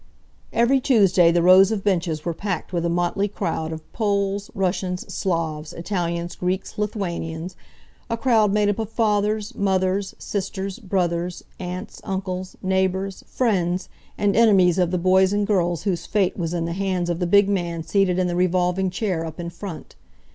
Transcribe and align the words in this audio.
Every 0.51 0.79
Tuesday 0.79 1.29
the 1.31 1.43
rows 1.43 1.71
of 1.71 1.83
benches 1.83 2.25
were 2.25 2.33
packed 2.33 2.73
with 2.73 2.83
a 2.85 2.89
motley 2.89 3.27
crowd 3.27 3.71
of 3.71 3.83
Poles, 3.93 4.49
Russians, 4.55 5.13
Slavs, 5.13 5.73
Italians, 5.73 6.35
Greeks, 6.35 6.79
Lithuanians 6.79 7.55
a 8.09 8.17
crowd 8.17 8.51
made 8.51 8.67
up 8.67 8.79
of 8.79 8.89
fathers, 8.89 9.53
mothers, 9.53 10.15
sisters, 10.17 10.79
brothers, 10.79 11.43
aunts, 11.59 12.01
uncles, 12.03 12.57
neighbors, 12.63 13.23
friends, 13.27 13.89
and 14.17 14.35
enemies 14.35 14.79
of 14.79 14.89
the 14.89 14.97
boys 14.97 15.33
and 15.33 15.45
girls 15.45 15.83
whose 15.83 16.07
fate 16.07 16.35
was 16.35 16.51
in 16.51 16.65
the 16.65 16.73
hands 16.73 17.07
of 17.07 17.19
the 17.19 17.27
big 17.27 17.47
man 17.47 17.83
seated 17.83 18.17
in 18.17 18.25
the 18.25 18.35
revolving 18.35 18.89
chair 18.89 19.23
up 19.23 19.39
in 19.39 19.51
front. 19.51 19.95